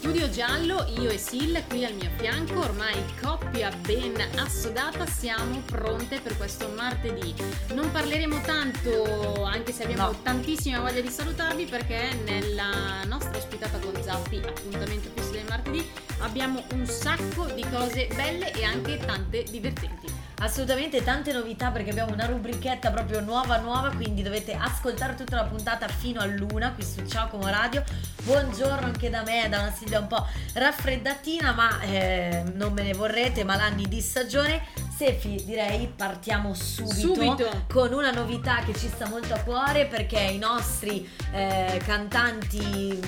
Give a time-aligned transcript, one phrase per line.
[0.00, 6.20] Studio Giallo, io e Sil qui al mio fianco, ormai coppia ben assodata, siamo pronte
[6.20, 7.34] per questo martedì.
[7.74, 10.18] Non parleremo tanto, anche se abbiamo no.
[10.22, 15.86] tantissima voglia di salutarvi, perché nella nostra ospitata con Zappi, appuntamento fisso del martedì,
[16.20, 22.12] abbiamo un sacco di cose belle e anche tante divertenti assolutamente tante novità perché abbiamo
[22.12, 27.06] una rubrichetta proprio nuova nuova quindi dovete ascoltare tutta la puntata fino all'una qui su
[27.06, 27.84] Ciao Como Radio.
[28.22, 32.94] Buongiorno anche da me da una Silvia un po' raffreddatina ma eh, non me ne
[32.94, 34.62] vorrete malanni di stagione.
[34.96, 40.18] Sefi direi partiamo subito, subito, con una novità che ci sta molto a cuore perché
[40.18, 42.98] i nostri eh, cantanti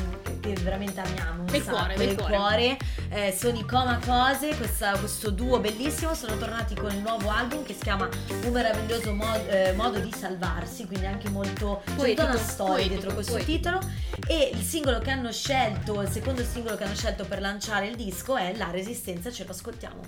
[0.42, 2.78] che veramente amiamo del cuore, del cuore, cuore.
[3.10, 6.14] Eh, sono i Coma Cose questa, questo duo bellissimo.
[6.14, 8.08] Sono tornati con il nuovo album che si chiama
[8.44, 12.94] Un meraviglioso mod, eh, modo di salvarsi quindi anche molto c'è tutta una storia poetico,
[12.94, 13.52] dietro questo poetico.
[13.52, 13.80] titolo.
[14.26, 17.96] E il singolo che hanno scelto il secondo singolo che hanno scelto per lanciare il
[17.96, 20.00] disco è La Resistenza ce lo ascoltiamo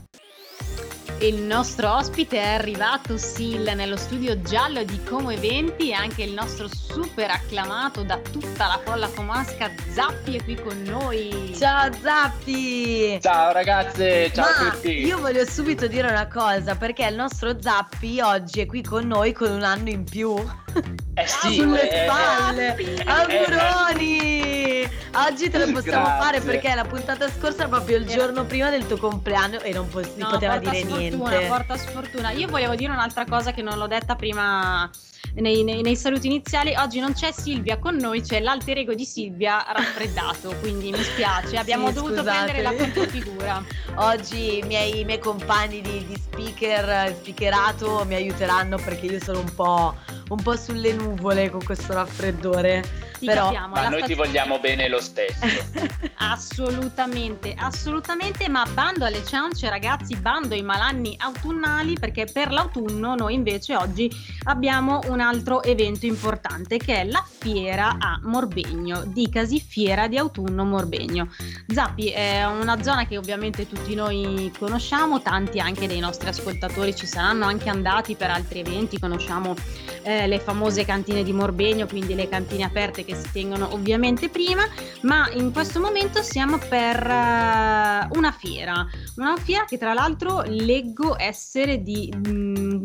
[1.27, 6.35] il nostro ospite è arrivato Sil nello studio giallo di Como Eventi e anche il
[6.35, 11.55] nostro super acclamato da tutta la folla comasca Zappi è qui con noi.
[11.57, 13.19] Ciao Zappi!
[13.23, 15.07] Ciao ragazze, ciao Ma a tutti!
[15.07, 19.33] Io voglio subito dire una cosa perché il nostro Zappi oggi è qui con noi
[19.33, 20.35] con un anno in più.
[21.17, 22.77] Eh sì, sulle eh, spalle.
[22.77, 24.91] Eh, Auguroni!
[25.17, 26.25] Oggi te lo possiamo Grazie.
[26.25, 29.89] fare perché la puntata scorsa è proprio il giorno prima del tuo compleanno e non
[29.91, 31.47] si no, poteva dire sfortuna, niente.
[31.47, 32.31] Porta sfortuna.
[32.33, 34.91] Io volevo dire un'altra cosa che non l'ho detta prima
[35.35, 36.75] nei, nei, nei, saluti iniziali.
[36.77, 41.57] Oggi non c'è Silvia con noi, c'è l'alter ego di Silvia raffreddato, quindi mi spiace,
[41.57, 42.31] abbiamo sì, dovuto scusate.
[42.31, 43.65] prendere la controfigura.
[43.97, 49.41] Oggi i miei, i miei compagni di, di, speaker, speakerato mi aiuteranno perché io sono
[49.41, 49.95] un po',
[50.29, 53.75] un po' sulle nuvole con questo raffreddore ti Però, capiamo.
[53.75, 54.07] Ma noi stazione...
[54.07, 55.47] ti vogliamo bene lo stesso.
[56.19, 63.35] assolutamente, assolutamente, ma bando alle ciance ragazzi, bando ai malanni autunnali perché per l'autunno noi
[63.35, 64.11] invece oggi
[64.45, 70.65] abbiamo un altro evento importante che è la fiera a Morbegno, dicasi fiera di autunno
[70.65, 71.29] Morbegno.
[71.67, 77.07] Zappi è una zona che ovviamente tutti noi conosciamo, tanti anche dei nostri ascoltatori ci
[77.07, 79.55] saranno anche andati per altri eventi, conosciamo
[80.03, 84.63] eh, le famose cantine di Morbegno, quindi le cantine aperte che si tengono ovviamente prima,
[85.03, 88.87] ma in questo momento siamo per uh, una fiera,
[89.17, 92.85] una fiera che tra l'altro leggo essere di mm,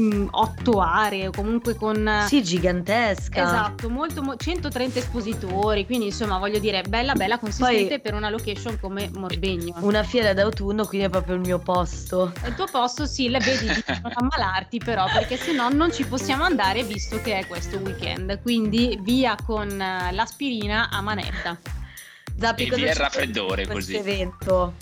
[0.00, 2.24] mm, otto aree, comunque con...
[2.26, 3.42] Sì, gigantesca.
[3.42, 8.30] Esatto, molto, mo- 130 espositori, quindi insomma voglio dire, bella bella consistente Poi, per una
[8.30, 9.74] location come Morbegno.
[9.80, 12.32] Una fiera d'autunno, quindi è proprio il mio posto.
[12.46, 16.04] Il tuo posto, sì, le vedi di non ammalarti però, perché se no non ci
[16.04, 21.58] possiamo andare visto che è questo weekend, quindi via con con eh, l'aspirina a manetta.
[22.38, 23.96] Zappi, e via il raffreddore così.
[23.96, 24.74] evento.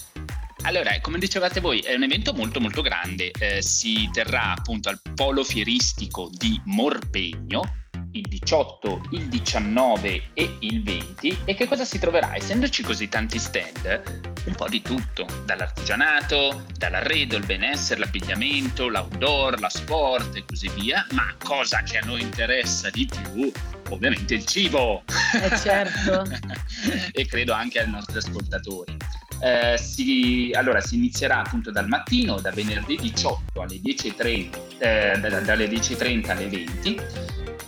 [0.62, 5.00] Allora, come dicevate voi, è un evento molto molto grande, eh, si terrà appunto al
[5.14, 11.98] polo fieristico di Morbegno il 18, il 19 e il 20 e che cosa si
[11.98, 12.34] troverà?
[12.34, 19.68] Essendoci così tanti stand, un po' di tutto, dall'artigianato, dall'arredo, il benessere, l'abbigliamento, l'outdoor, la
[19.68, 23.52] sport e così via, ma cosa che a noi interessa di più
[23.90, 25.02] ovviamente il cibo.
[25.34, 26.24] Eh certo.
[27.12, 28.96] e credo anche ai nostri ascoltatori.
[29.40, 35.66] Eh, si, allora si inizierà appunto dal mattino, da venerdì 18 alle 10.30, eh, dalle
[35.66, 37.00] 10.30 alle 20.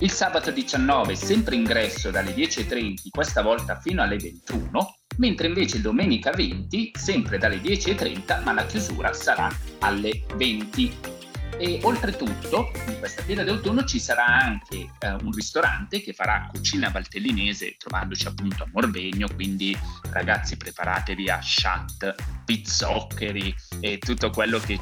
[0.01, 6.31] Il sabato 19 sempre ingresso dalle 10.30, questa volta fino alle 21, mentre invece domenica
[6.31, 9.49] 20 sempre dalle 10.30 ma la chiusura sarà
[9.81, 11.17] alle 20.
[11.61, 16.89] E oltretutto, in questa fiera d'autunno ci sarà anche eh, un ristorante che farà cucina
[16.89, 19.77] valtellinese, trovandoci appunto a Morbegno, quindi
[20.13, 22.15] ragazzi preparatevi a chat,
[22.45, 24.79] pizzoccheri e tutto quello che,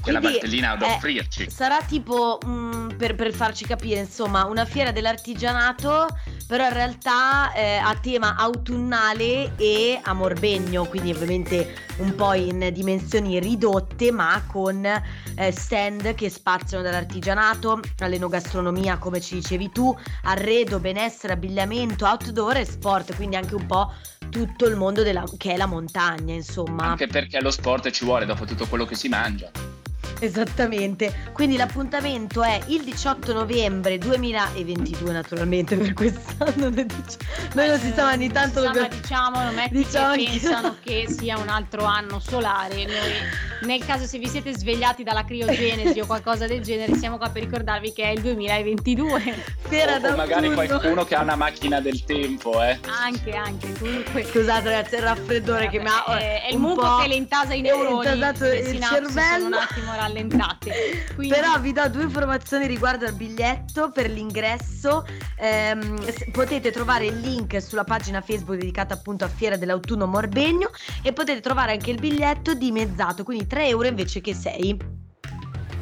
[0.00, 1.50] che la Valtellina ha da eh, offrirci.
[1.50, 6.06] Sarà tipo, mh, mm, per, per farci capire, insomma, una fiera dell'artigianato
[6.50, 12.70] però in realtà eh, a tema autunnale e a Morbegno, quindi ovviamente un po' in
[12.72, 20.80] dimensioni ridotte, ma con eh, stand che spaziano dall'artigianato all'enogastronomia, come ci dicevi tu, arredo,
[20.80, 23.92] benessere, abbigliamento, outdoor e sport, quindi anche un po'
[24.28, 26.86] tutto il mondo della, che è la montagna, insomma.
[26.86, 29.79] Anche perché lo sport ci vuole dopo tutto quello che si mangia.
[30.20, 36.70] Esattamente, quindi l'appuntamento è il 18 novembre 2022 naturalmente per quest'anno.
[36.70, 38.60] Noi non si sa ogni tanto...
[38.60, 42.84] Diciamo, diciamo, non è diciamo che pensano che sia un altro anno solare.
[42.84, 47.28] Noi, nel caso se vi siete svegliati dalla criogenesi o qualcosa del genere, siamo qua
[47.30, 49.34] per ricordarvi che è il 2022.
[49.68, 52.78] Per o, o magari qualcuno che ha una macchina del tempo, eh.
[52.86, 53.72] Anche, anche.
[53.78, 54.24] Comunque.
[54.24, 56.04] Scusate ragazzi, è il raffreddore Vabbè, che mi ha...
[56.18, 58.06] È, è il muco che le intasa i neuroni.
[58.06, 59.46] Intasato il cervello.
[59.46, 60.72] un attimo rallentate.
[61.14, 61.34] Quindi...
[61.34, 65.06] Però vi do due informazioni riguardo al biglietto per l'ingresso.
[65.36, 65.98] Ehm,
[66.32, 70.70] potete trovare il link sulla pagina Facebook dedicata appunto a Fiera dell'Autunno Morbegno
[71.02, 74.98] e potete trovare anche il biglietto dimezzato, quindi 3 euro invece che 6.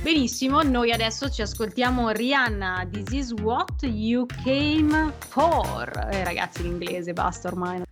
[0.01, 6.09] Benissimo, noi adesso ci ascoltiamo Rihanna, This is what you came for.
[6.11, 7.88] Eh, ragazzi, l'inglese basta ormai.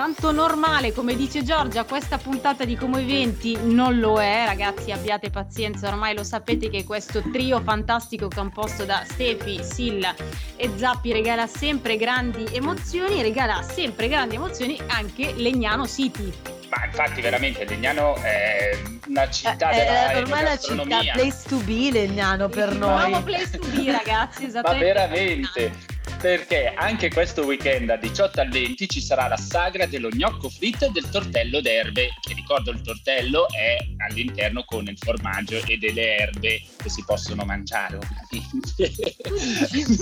[0.00, 5.28] Tanto normale, come dice Giorgia, questa puntata di Come Eventi non lo è, ragazzi, abbiate
[5.28, 10.14] pazienza, ormai lo sapete che questo trio fantastico composto da Stefi, Silla
[10.56, 16.32] e Zappi regala sempre grandi emozioni, regala sempre grandi emozioni anche Legnano City.
[16.70, 21.56] Ma infatti veramente Legnano è una città eh, della eh, ormai la città place to
[21.58, 23.10] be Legnano per noi.
[23.10, 24.86] Nuovo place to be ragazzi, esattamente.
[24.86, 25.89] Ma veramente
[26.20, 30.84] perché anche questo weekend da 18 al 20 ci sarà la sagra dello gnocco fritto
[30.84, 33.78] e del tortello d'erbe, che ricordo il tortello è
[34.08, 39.16] all'interno con il formaggio e delle erbe che si possono mangiare ovviamente.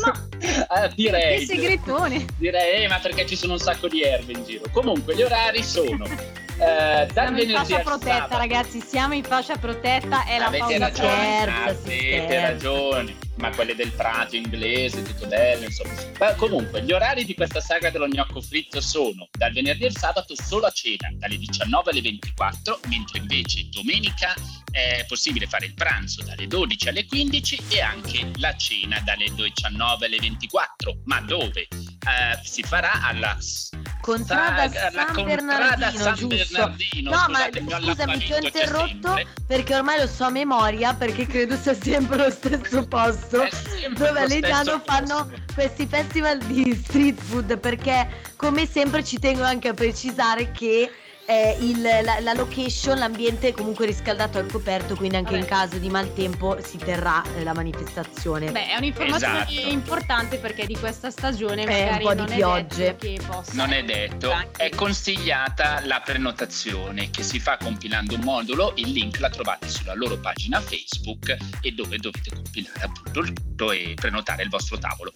[0.01, 0.29] ma
[0.83, 2.27] ah, direi, che segretone!
[2.37, 4.65] Direi, eh, ma perché ci sono un sacco di erbe in giro.
[4.71, 6.07] Comunque gli orari sono
[6.61, 8.37] eh, siamo in fascia protetta, sabato.
[8.37, 8.81] ragazzi.
[8.81, 10.25] Siamo in fascia protetta.
[10.25, 15.65] È Avete la pausa ragione, Avete ragione, ma quelle del prato inglese, tutto bello.
[15.65, 15.93] Insomma.
[16.19, 20.35] Ma comunque, gli orari di questa saga dello gnocco fritto sono dal venerdì al sabato
[20.35, 23.88] solo a cena, dalle 19 alle 24, mentre invece domenica
[24.71, 30.07] è possibile fare il pranzo dalle 12 alle 15 e anche la cena dalle 19
[30.07, 30.99] alle 24.
[31.05, 31.63] Ma dove?
[31.63, 33.37] Eh, si farà alla
[34.01, 36.29] contrada San, San Bernardino, San giusto?
[36.29, 37.49] Bernardino, no, ma
[37.81, 42.31] scusami, ti ho interrotto perché ormai lo so a memoria perché credo sia sempre lo
[42.31, 43.49] stesso posto
[43.95, 49.69] dove a Legnano fanno questi festival di street food perché come sempre ci tengo anche
[49.69, 50.91] a precisare che
[51.29, 55.43] eh, il, la, la, location, l'ambiente è comunque riscaldato al coperto, quindi anche Vabbè.
[55.43, 58.51] in caso di maltempo si terrà eh, la manifestazione.
[58.51, 59.69] Beh, è un'informazione esatto.
[59.69, 62.97] importante perché di questa stagione è un po' di piogge.
[63.53, 69.21] non è detto, è consigliata la prenotazione che si fa compilando un modulo, il link
[69.21, 74.45] la trovate sulla loro pagina Facebook e dove dovete compilare appunto il tutto e prenotare
[74.45, 75.13] il vostro tavolo.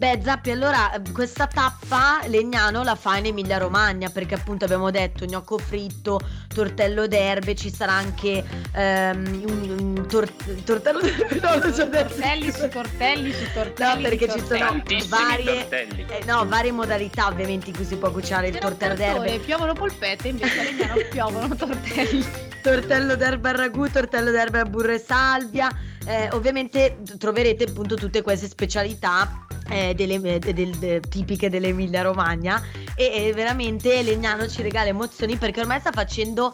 [0.00, 5.26] Beh, Zappi, allora questa tappa Legnano la fa in Emilia Romagna perché appunto abbiamo detto
[5.26, 6.18] gnocco fritto,
[6.48, 8.42] tortello d'erbe, ci sarà anche
[8.76, 10.32] um, un, un tor-
[10.64, 14.02] tortello d'erbe, no, lo so tortelli su tortelli su tortelli.
[14.02, 18.48] No, perché ci sono varie, eh, no, varie modalità ovviamente in cui si può cucinare
[18.48, 19.38] il tortello d'erbe.
[19.40, 22.26] Piovono polpette, invece a Legnano piovono tortelli.
[22.62, 25.68] tortello d'erba al ragù, tortello d'erba a burro e salvia.
[26.06, 32.62] Eh, ovviamente troverete appunto tutte queste specialità eh, delle, de, de, de, tipiche dell'Emilia Romagna.
[32.94, 36.52] E, e veramente Legnano ci regala emozioni perché ormai sta facendo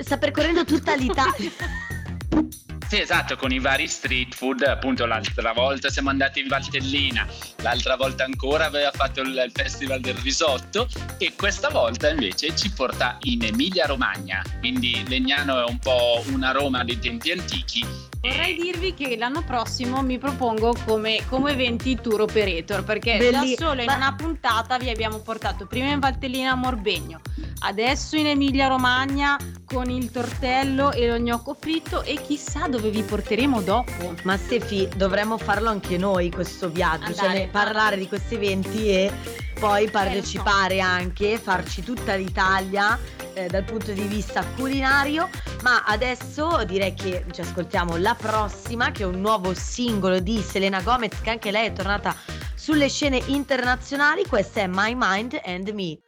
[0.00, 1.50] sta percorrendo tutta l'Italia
[2.90, 7.24] Sì, esatto, con i vari street food, appunto l'altra volta siamo andati in Valtellina,
[7.58, 13.16] l'altra volta ancora aveva fatto il festival del risotto e questa volta invece ci porta
[13.20, 18.92] in Emilia Romagna, quindi Legnano è un po' una Roma dei tempi antichi Vorrei dirvi
[18.92, 23.54] che l'anno prossimo mi propongo come, come eventi tour operator perché Belli.
[23.56, 27.20] da solo in una puntata vi abbiamo portato prima in Valtellina a Morbegno,
[27.60, 33.02] adesso in Emilia Romagna con il tortello e lo gnocco fritto e chissà dove vi
[33.02, 34.14] porteremo dopo.
[34.22, 38.88] Ma Stefi, dovremmo farlo anche noi questo viaggio, cioè Andare, cioè parlare di questi eventi
[38.88, 39.12] e
[39.58, 40.90] poi partecipare certo.
[40.90, 42.98] anche, farci tutta l'Italia
[43.34, 45.28] eh, dal punto di vista culinario,
[45.62, 50.80] ma adesso direi che ci ascoltiamo la prossima che è un nuovo singolo di Selena
[50.80, 52.16] Gomez che anche lei è tornata
[52.54, 55.98] sulle scene internazionali, questa è My Mind and Me.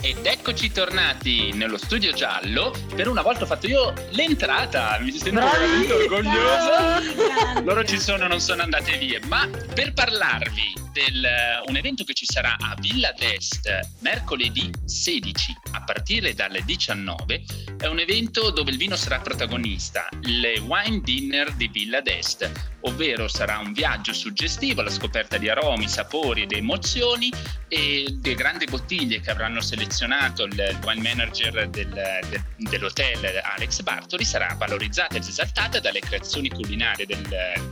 [0.00, 2.72] Ed eccoci tornati nello studio giallo.
[2.94, 7.62] Per una volta ho fatto io l'entrata, mi sento veramente orgoglioso.
[7.64, 9.18] Loro ci sono, non sono andate via.
[9.26, 11.22] Ma per parlarvi di
[11.66, 13.68] un evento che ci sarà a Villa d'Est
[14.00, 17.44] mercoledì 16 a partire dalle 19,
[17.78, 22.50] è un evento dove il vino sarà protagonista, le Wine Dinner di Villa d'Est,
[22.80, 27.32] ovvero sarà un viaggio suggestivo alla scoperta di aromi, sapori ed emozioni
[27.68, 33.80] e di grandi bottiglie che avranno selezionato selezionato il, wine manager del, del, dell'hotel Alex
[33.80, 37.26] Bartoli sarà valorizzata ed esaltata dalle creazioni culinarie del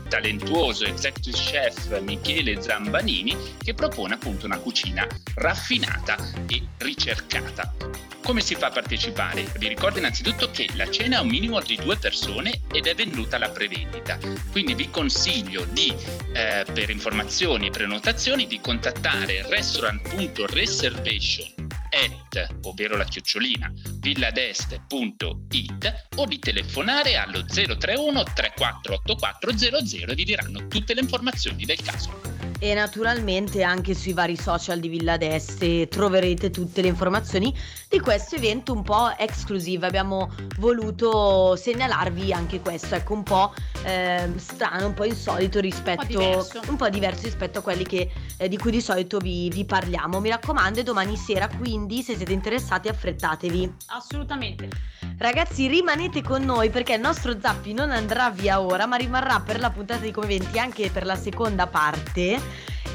[0.09, 7.75] talentuoso executive chef Michele Zambanini che propone appunto una cucina raffinata e ricercata.
[8.23, 9.45] Come si fa a partecipare?
[9.59, 13.37] Vi ricordo innanzitutto che la cena è un minimo di due persone ed è venduta
[13.37, 14.19] alla prevendita,
[14.51, 15.95] quindi vi consiglio di,
[16.33, 21.56] eh, per informazioni e prenotazioni, di contattare restaurant.reservation
[21.97, 30.67] at, ovvero la chiocciolina, villadeste.it o di telefonare allo 031 3484 00 e vi diranno
[30.67, 32.36] tutte le informazioni del caso.
[32.59, 37.55] E naturalmente anche sui vari social di Villa d'Este troverete tutte le informazioni
[37.89, 39.87] di questo evento un po' exclusive.
[39.87, 43.53] Abbiamo voluto segnalarvi anche questo, ecco un po'
[43.85, 48.11] eh, strano, un po' insolito rispetto, un po', un po diverso rispetto a quelli che,
[48.39, 50.19] eh, di cui di solito vi, vi parliamo.
[50.21, 53.75] Mi raccomando, domani sera quindi se siete interessati affrettatevi.
[53.89, 54.71] Assolutamente.
[55.19, 59.59] Ragazzi, rimanete con noi perché il nostro Zappi non andrà via ora, ma rimarrà per
[59.61, 62.39] la puntata di Come 20 anche per la seconda parte.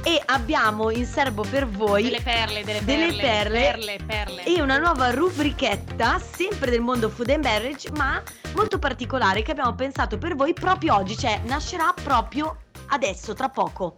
[0.03, 3.95] E abbiamo in serbo per voi Delle perle, delle Delle perle, perle.
[3.97, 4.43] perle, perle.
[4.45, 8.21] e una nuova rubrichetta, sempre del mondo food and beverage, ma
[8.53, 12.55] molto particolare che abbiamo pensato per voi proprio oggi, cioè nascerà proprio
[12.89, 13.93] adesso, tra poco.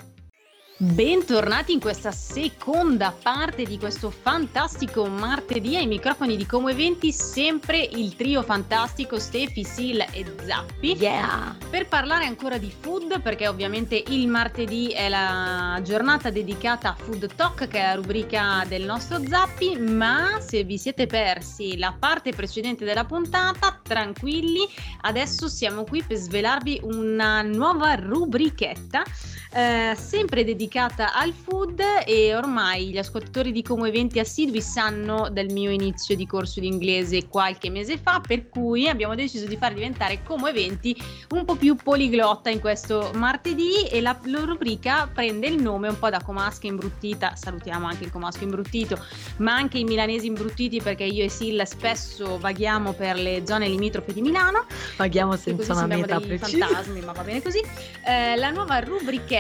[0.84, 7.78] Bentornati in questa seconda parte di questo fantastico martedì ai microfoni di Como Eventi, sempre
[7.80, 10.98] il trio fantastico Stefi, Sil e Zappi.
[10.98, 11.56] Yeah!
[11.70, 17.34] Per parlare ancora di food, perché ovviamente il martedì è la giornata dedicata a Food
[17.34, 22.34] Talk, che è la rubrica del nostro Zappi, ma se vi siete persi la parte
[22.34, 24.68] precedente della puntata, tranquilli,
[25.04, 29.04] adesso siamo qui per svelarvi una nuova rubrichetta
[29.54, 35.52] eh, sempre dedicata al food e ormai gli ascoltatori di Como Eventi assidui sanno del
[35.52, 39.74] mio inizio di corso di inglese qualche mese fa, per cui abbiamo deciso di far
[39.74, 45.48] diventare Como Eventi un po' più poliglotta in questo martedì e la, la rubrica prende
[45.48, 48.98] il nome un po' da Comasca imbruttita, salutiamo anche il Comasco imbruttito,
[49.38, 54.14] ma anche i milanesi imbruttiti perché io e Silla spesso vaghiamo per le zone limitrofe
[54.14, 54.66] di Milano
[55.38, 56.68] così senza una meta precisa.
[56.68, 57.62] fantasmi, ma va bene così.
[58.06, 58.80] Eh, la nuova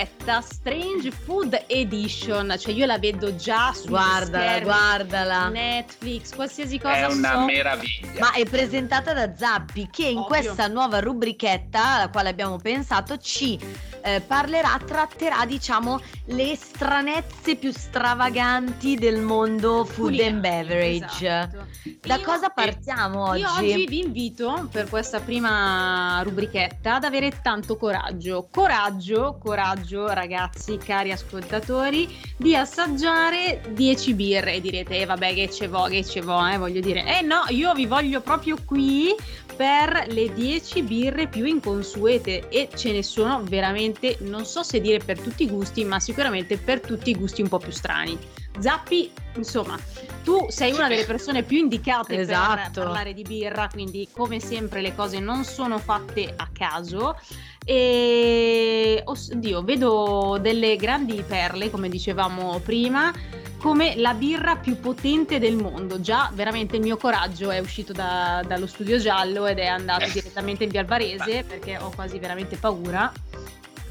[0.03, 5.47] rubrichetta Strange Food Edition, cioè io la vedo già su Guardala, guardala.
[5.49, 7.39] Netflix, qualsiasi cosa È una so.
[7.45, 8.19] meraviglia.
[8.19, 10.27] Ma è presentata da Zappi che in Ovvio.
[10.27, 13.57] questa nuova rubrichetta, alla quale abbiamo pensato, ci
[14.03, 21.25] eh, parlerà, tratterà diciamo le stranezze più stravaganti del mondo food Culinarie, and beverage.
[21.25, 21.65] esatto.
[22.01, 23.73] Da Io- cosa partiamo Io oggi?
[23.73, 28.47] oggi vi invito per questa prima rubrichetta ad avere tanto coraggio.
[28.51, 34.53] Coraggio, coraggio ragazzi, cari ascoltatori, di assaggiare 10 birre.
[34.55, 37.05] E direte, eh, vabbè che ce vo, che ce vo, eh, voglio dire.
[37.19, 39.15] Eh no, io vi voglio proprio qui
[39.55, 44.99] per le 10 birre più inconsuete e ce ne sono veramente, non so se dire
[44.99, 48.17] per tutti i gusti, ma sicuramente per tutti i gusti un po' più strani.
[48.59, 49.77] Zappi, insomma,
[50.23, 52.71] tu sei una delle persone più indicate Esatto.
[52.71, 57.17] per parlare di birra, quindi come sempre le cose non sono fatte a caso.
[57.65, 63.11] E oddio, vedo delle grandi perle, come dicevamo prima,
[63.57, 65.99] come la birra più potente del mondo.
[65.99, 70.11] Già veramente il mio coraggio è uscito da- dallo studio giallo ed è andato Eh.
[70.11, 73.11] direttamente in via Alvarese perché ho quasi veramente paura.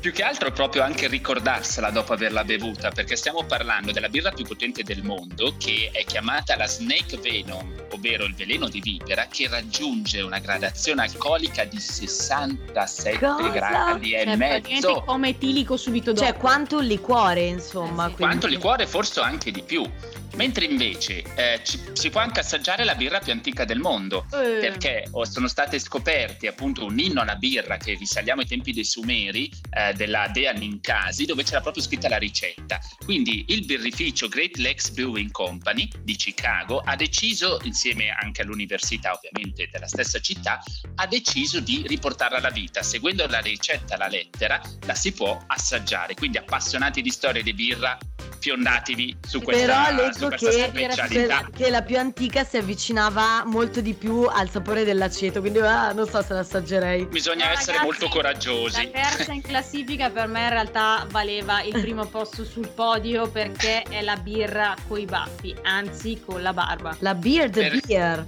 [0.02, 4.44] Più che altro proprio anche ricordarsela dopo averla bevuta, perché stiamo parlando della birra più
[4.44, 9.46] potente del mondo, che è chiamata la Snake Venom, ovvero il veleno di vipera, che
[9.48, 13.48] raggiunge una gradazione alcolica di 67 Cosa?
[13.50, 15.02] gradi e Cioè, mezzo.
[15.06, 16.26] come etilico subito dopo.
[16.26, 18.06] Cioè, quanto liquore, insomma.
[18.06, 18.14] Eh sì.
[18.16, 19.88] quindi- Quanto liquore, forse anche di più.
[20.34, 24.58] Mentre invece eh, ci- si può anche assaggiare la birra più antica del mondo, Eh.
[24.60, 29.50] perché sono state scoperti appunto un inno alla birra che risaliamo ai tempi dei Sumeri
[29.70, 32.80] eh, della dea Ninkasi dove c'era proprio scritta la ricetta.
[33.04, 39.68] Quindi il birrificio Great Lakes Brewing Company di Chicago ha deciso, insieme anche all'università ovviamente
[39.70, 40.62] della stessa città,
[40.96, 42.82] ha deciso di riportarla alla vita.
[42.82, 46.14] Seguendo la ricetta alla lettera la si può assaggiare.
[46.14, 47.96] Quindi appassionati di storia di birra,
[48.42, 51.48] fiondatevi su questa, Però su leggo questa che, specialità.
[51.56, 56.08] che la più antica si avvicinava molto di più al sapore dell'aceto, quindi ah, non
[56.08, 57.06] so se l'assaggerei.
[57.06, 58.90] Bisogna No, essere ragazzi, molto coraggiosi.
[58.92, 63.82] La terza in classifica per me in realtà valeva il primo posto sul podio perché
[63.82, 66.96] è la birra coi baffi, anzi con la barba.
[66.98, 68.26] La beard Per- beer.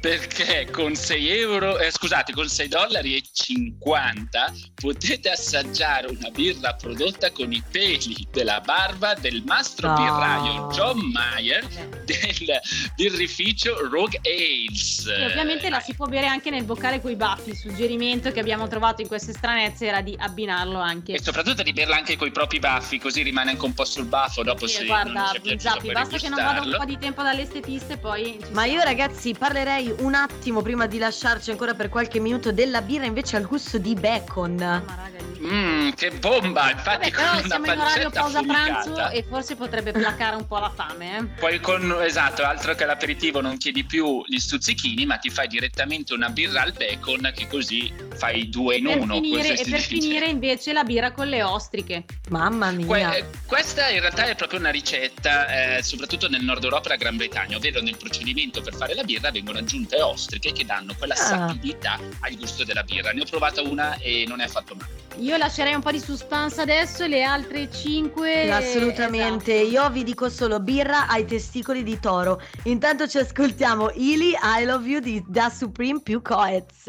[0.00, 6.74] Perché con 6 euro, eh, scusate, con 6 dollari e 50 potete assaggiare una birra
[6.74, 9.94] prodotta con i peli della barba del mastro No.
[9.94, 11.66] birraio John Mayer
[12.04, 12.60] del
[12.96, 15.06] birrificio Rogue Ales.
[15.06, 17.50] E ovviamente la si può bere anche nel boccale coi baffi.
[17.50, 21.12] Il suggerimento che abbiamo trovato in queste stranezze era di abbinarlo anche.
[21.14, 24.42] E soprattutto di berla anche coi propri baffi, così rimane anche un po' sul baffo
[24.42, 26.84] dopo Sì, se guarda, non ci è piaciuto Zappi, basta che non vada un po'
[26.84, 28.38] di tempo dall'estetista e poi.
[28.52, 29.34] Ma io ragazzi
[29.64, 33.78] parlerei un attimo prima di lasciarci ancora per qualche minuto della birra invece al gusto
[33.78, 35.22] di bacon.
[35.44, 36.70] Mmm, che bomba!
[36.70, 39.10] Infatti Vabbè, però siamo in orario pausa pranzo affumicata.
[39.10, 41.18] e forse potrebbe placare un po' la fame.
[41.18, 41.24] Eh?
[41.38, 46.14] Poi con, esatto, altro che l'aperitivo non chiedi più gli stuzzichini, ma ti fai direttamente
[46.14, 49.14] una birra al bacon che così fai due in Per uno.
[49.14, 52.04] finire, e per finire invece la birra con le ostriche.
[52.30, 52.86] Mamma mia.
[52.86, 56.90] Que- eh, questa in realtà è proprio una ricetta, eh, soprattutto nel nord Europa e
[56.90, 60.94] la Gran Bretagna, ovvero nel procedimento per fare la birra vengono aggiunte ostriche che danno
[60.96, 61.16] quella Ah.
[61.16, 63.12] sapidità al gusto della birra.
[63.12, 65.02] Ne ho provata una e non è affatto male.
[65.18, 68.50] Io lascerei un po' di suspense adesso, le altre 5.
[68.50, 72.42] Assolutamente, io vi dico solo birra ai testicoli di toro.
[72.64, 76.88] Intanto ci ascoltiamo Ili I Love You di Da Supreme più Coez.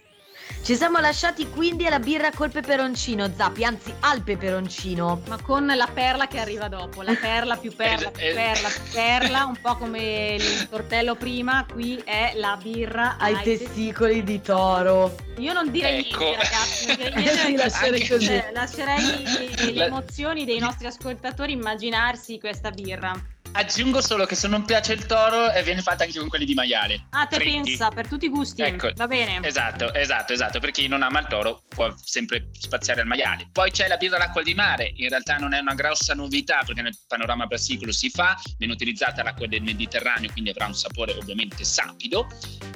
[0.65, 5.21] Ci siamo lasciati quindi alla birra col peperoncino, Zappi, anzi al peperoncino.
[5.27, 8.33] Ma con la perla che arriva dopo, la perla più perla, più Eh, eh.
[8.33, 14.23] perla, più perla, un po' come il tortello prima, qui è la birra Ai testicoli
[14.23, 15.15] di toro.
[15.37, 16.23] Io non direi Ecco.
[16.23, 18.25] niente, ragazzi, non direi niente, Sì, lascerei Anche- così.
[18.25, 23.13] Cioè, lascerei le La- emozioni dei nostri ascoltatori immaginarsi questa birra.
[23.57, 26.53] Aggiungo solo che se non piace il toro eh, viene fatta anche con quelli di
[26.53, 27.05] maiale.
[27.11, 27.61] Ah, te Fritti.
[27.61, 28.61] pensa, per tutti i gusti.
[28.61, 28.91] Ecco.
[28.95, 29.39] Va bene.
[29.47, 33.47] Esatto, esatto, esatto, per chi non ama il toro può sempre spaziare al maiale.
[33.53, 36.81] Poi c'è la birra d'acqua di mare, in realtà non è una grossa novità perché
[36.81, 41.63] nel panorama brassicolo si fa, viene utilizzata l'acqua del Mediterraneo, quindi avrà un sapore ovviamente
[41.63, 42.27] sapido.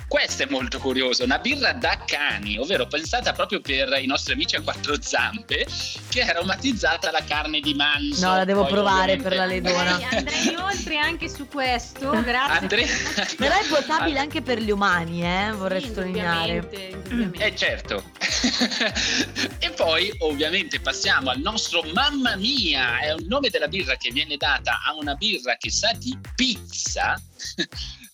[0.08, 4.56] Questa è molto curiosa, una birra da cani, ovvero pensata proprio per i nostri amici
[4.56, 5.68] a quattro zampe,
[6.10, 8.26] che è aromatizzata alla carne di manzo.
[8.26, 9.92] No, la devo Poi, provare ovviamente- per la ledona.
[9.96, 12.58] Andrei, andrei oltre anche su questo, grazie.
[12.60, 12.86] Andre-
[13.38, 16.56] Però è potabile anche per gli umani, eh, vorrei Sì, sottolineare.
[16.56, 17.46] indubbiamente.
[17.46, 18.04] Eh certo.
[19.60, 24.38] e poi ovviamente passiamo al nostro Mamma Mia, è un nome della birra che viene
[24.38, 27.20] data a una birra che sa di pizza.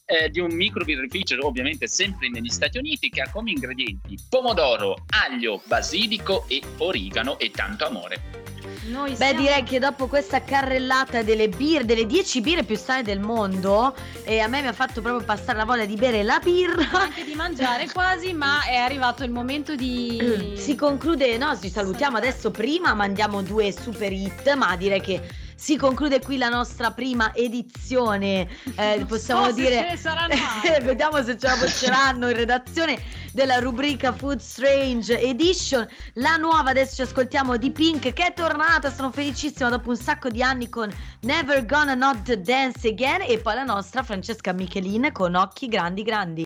[0.07, 5.03] eh, di un micro birrificio ovviamente sempre negli Stati Uniti che ha come ingredienti pomodoro,
[5.09, 8.44] aglio, basilico e origano e tanto amore.
[8.87, 13.01] Noi Beh, siamo- direi che dopo questa carrellata delle birre, delle 10 birre più strane
[13.03, 16.39] del mondo, e a me mi ha fatto proprio passare la voglia di bere la
[16.43, 16.87] birra.
[16.91, 20.53] anche di mangiare quasi, ma è arrivato il momento di...
[20.65, 25.21] Si conclude, no, ci salutiamo adesso prima, mandiamo due super hit, ma direi che
[25.55, 29.75] si conclude qui la nostra prima edizione, eh, possiamo so dire...
[29.75, 30.35] ce ne saranno.
[30.83, 32.99] Vediamo se ce la bocceranno in redazione
[33.35, 35.85] della rubrica Food Strange Edition.
[36.13, 40.29] La nuova, adesso ci ascoltiamo di Pink che è tornata, sono felicissima dopo un sacco
[40.29, 40.89] di anni con
[41.21, 46.45] Never Gonna Not Dance Again e poi la nostra Francesca Michelin con Occhi Grandi Grandi.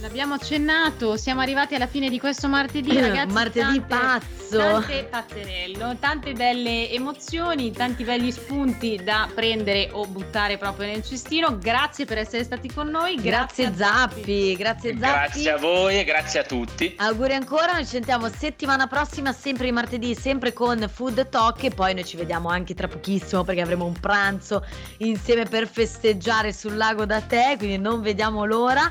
[0.00, 3.32] L'abbiamo accennato, siamo arrivati alla fine di questo martedì, ragazzi.
[3.32, 4.58] Martedì tante- pazzo.
[4.58, 11.58] Tante pazzerello, tante belle emozioni, tanti belli spunti da prendere o buttare proprio nel cestino.
[11.58, 13.14] Grazie per essere stati con noi.
[13.16, 14.98] Grazie, a Zappi, grazie Zappi.
[14.98, 16.94] Grazie a voi e grazie a tutti.
[16.98, 21.70] Auguri ancora, noi ci sentiamo settimana prossima, sempre di martedì, sempre con Food Talk e
[21.70, 24.64] poi noi ci vediamo anche tra pochissimo perché avremo un pranzo
[24.98, 28.90] insieme per festeggiare sul lago da te, quindi non vediamo l'ora.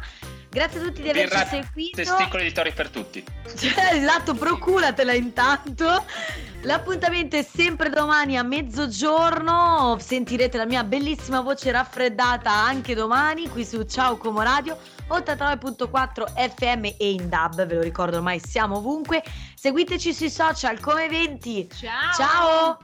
[0.54, 1.96] Grazie a tutti di averci Birra, seguito.
[2.04, 3.24] testicoli di tori per tutti.
[3.58, 6.06] Cioè, esatto, procuratela intanto.
[6.62, 9.98] L'appuntamento è sempre domani a mezzogiorno.
[10.00, 14.78] Sentirete la mia bellissima voce raffreddata anche domani qui su Ciao Como Radio
[15.10, 17.66] 89.4 FM e in DAB.
[17.66, 19.24] Ve lo ricordo ormai siamo ovunque.
[19.56, 21.68] Seguiteci sui social come eventi.
[21.68, 22.14] Ciao!
[22.16, 22.78] Ciao.